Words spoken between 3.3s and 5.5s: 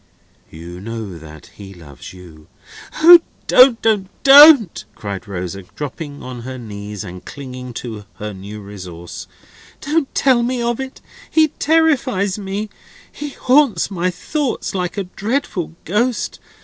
don't, don't, don't!" cried